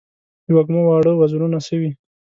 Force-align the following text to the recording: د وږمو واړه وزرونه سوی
د 0.45 0.47
وږمو 0.55 0.81
واړه 0.85 1.11
وزرونه 1.19 1.57
سوی 1.67 1.91